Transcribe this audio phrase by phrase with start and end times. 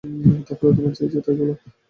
[0.47, 1.53] তাহলে তোমার যা ইচ্ছা তা বলো।